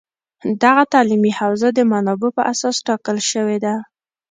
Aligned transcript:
دغه 0.63 0.83
تعلیمي 0.93 1.31
حوزه 1.39 1.69
د 1.73 1.79
منابعو 1.91 2.35
په 2.37 2.41
اساس 2.51 2.75
ټاکل 2.87 3.17
شوې 3.31 3.57
ده 3.63 3.75